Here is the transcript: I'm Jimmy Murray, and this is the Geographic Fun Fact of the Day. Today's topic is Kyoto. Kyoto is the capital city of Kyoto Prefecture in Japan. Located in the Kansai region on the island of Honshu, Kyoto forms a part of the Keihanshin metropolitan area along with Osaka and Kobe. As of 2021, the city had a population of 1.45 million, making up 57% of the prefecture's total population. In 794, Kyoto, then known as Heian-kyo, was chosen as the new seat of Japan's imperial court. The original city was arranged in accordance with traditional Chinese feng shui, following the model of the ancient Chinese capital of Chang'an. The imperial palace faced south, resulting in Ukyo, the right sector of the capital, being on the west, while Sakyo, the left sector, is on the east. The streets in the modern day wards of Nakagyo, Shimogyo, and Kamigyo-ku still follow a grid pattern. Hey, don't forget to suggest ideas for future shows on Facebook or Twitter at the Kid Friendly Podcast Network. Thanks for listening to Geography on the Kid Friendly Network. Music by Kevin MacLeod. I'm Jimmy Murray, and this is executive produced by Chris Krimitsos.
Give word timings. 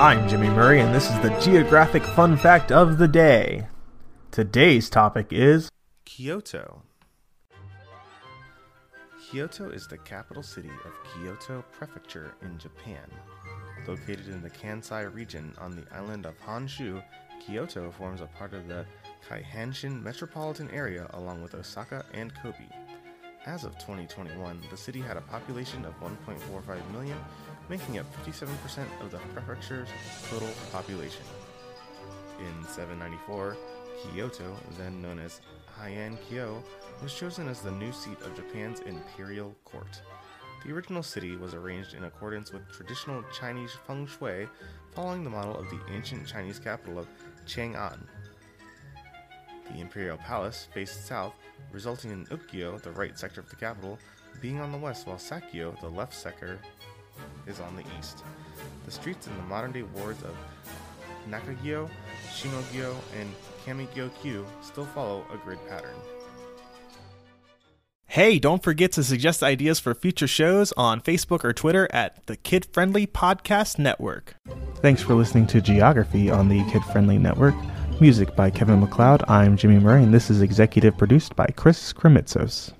I'm 0.00 0.28
Jimmy 0.28 0.48
Murray, 0.48 0.80
and 0.80 0.94
this 0.94 1.10
is 1.10 1.18
the 1.22 1.36
Geographic 1.40 2.04
Fun 2.04 2.36
Fact 2.36 2.70
of 2.70 2.98
the 2.98 3.08
Day. 3.08 3.66
Today's 4.30 4.88
topic 4.88 5.32
is 5.32 5.68
Kyoto. 6.04 6.82
Kyoto 9.20 9.70
is 9.70 9.88
the 9.88 9.98
capital 9.98 10.44
city 10.44 10.70
of 10.84 10.92
Kyoto 11.02 11.64
Prefecture 11.72 12.32
in 12.42 12.56
Japan. 12.58 13.10
Located 13.88 14.28
in 14.28 14.40
the 14.40 14.50
Kansai 14.50 15.12
region 15.12 15.52
on 15.58 15.72
the 15.72 15.82
island 15.92 16.26
of 16.26 16.40
Honshu, 16.46 17.02
Kyoto 17.44 17.90
forms 17.90 18.20
a 18.20 18.26
part 18.26 18.54
of 18.54 18.68
the 18.68 18.86
Keihanshin 19.28 20.00
metropolitan 20.00 20.70
area 20.70 21.10
along 21.14 21.42
with 21.42 21.56
Osaka 21.56 22.04
and 22.14 22.32
Kobe. 22.36 22.68
As 23.46 23.64
of 23.64 23.78
2021, 23.78 24.60
the 24.70 24.76
city 24.76 25.00
had 25.00 25.16
a 25.16 25.22
population 25.22 25.84
of 25.84 25.98
1.45 26.00 26.92
million, 26.92 27.16
making 27.68 27.98
up 27.98 28.06
57% 28.24 28.48
of 29.00 29.10
the 29.10 29.18
prefecture's 29.32 29.88
total 30.28 30.48
population. 30.72 31.24
In 32.40 32.68
794, 32.68 33.56
Kyoto, 34.02 34.56
then 34.76 35.00
known 35.00 35.18
as 35.18 35.40
Heian-kyo, 35.80 36.62
was 37.02 37.14
chosen 37.14 37.48
as 37.48 37.60
the 37.60 37.70
new 37.70 37.92
seat 37.92 38.20
of 38.22 38.34
Japan's 38.34 38.80
imperial 38.80 39.54
court. 39.64 40.02
The 40.64 40.72
original 40.72 41.04
city 41.04 41.36
was 41.36 41.54
arranged 41.54 41.94
in 41.94 42.04
accordance 42.04 42.52
with 42.52 42.70
traditional 42.72 43.22
Chinese 43.32 43.76
feng 43.86 44.06
shui, 44.06 44.48
following 44.94 45.22
the 45.22 45.30
model 45.30 45.56
of 45.56 45.70
the 45.70 45.80
ancient 45.92 46.26
Chinese 46.26 46.58
capital 46.58 46.98
of 46.98 47.06
Chang'an. 47.46 48.00
The 49.78 49.82
imperial 49.82 50.16
palace 50.16 50.66
faced 50.74 51.06
south, 51.06 51.34
resulting 51.70 52.10
in 52.10 52.26
Ukyo, 52.26 52.82
the 52.82 52.90
right 52.90 53.16
sector 53.16 53.40
of 53.40 53.48
the 53.48 53.54
capital, 53.54 53.96
being 54.40 54.58
on 54.58 54.72
the 54.72 54.78
west, 54.78 55.06
while 55.06 55.18
Sakyo, 55.18 55.80
the 55.80 55.88
left 55.88 56.14
sector, 56.14 56.58
is 57.46 57.60
on 57.60 57.76
the 57.76 57.84
east. 57.96 58.24
The 58.86 58.90
streets 58.90 59.28
in 59.28 59.36
the 59.36 59.42
modern 59.44 59.70
day 59.70 59.82
wards 59.82 60.20
of 60.24 60.34
Nakagyo, 61.30 61.88
Shimogyo, 62.28 62.92
and 63.20 63.32
Kamigyo-ku 63.64 64.44
still 64.62 64.86
follow 64.86 65.24
a 65.32 65.36
grid 65.36 65.60
pattern. 65.68 65.94
Hey, 68.06 68.40
don't 68.40 68.64
forget 68.64 68.90
to 68.92 69.04
suggest 69.04 69.44
ideas 69.44 69.78
for 69.78 69.94
future 69.94 70.26
shows 70.26 70.72
on 70.72 71.00
Facebook 71.00 71.44
or 71.44 71.52
Twitter 71.52 71.86
at 71.92 72.26
the 72.26 72.36
Kid 72.36 72.66
Friendly 72.72 73.06
Podcast 73.06 73.78
Network. 73.78 74.34
Thanks 74.76 75.02
for 75.02 75.14
listening 75.14 75.46
to 75.48 75.60
Geography 75.60 76.30
on 76.30 76.48
the 76.48 76.64
Kid 76.72 76.82
Friendly 76.86 77.18
Network. 77.18 77.54
Music 78.00 78.34
by 78.36 78.50
Kevin 78.50 78.80
MacLeod. 78.80 79.24
I'm 79.28 79.56
Jimmy 79.56 79.78
Murray, 79.78 80.02
and 80.04 80.14
this 80.14 80.30
is 80.30 80.40
executive 80.40 80.96
produced 80.96 81.34
by 81.34 81.46
Chris 81.56 81.92
Krimitsos. 81.92 82.72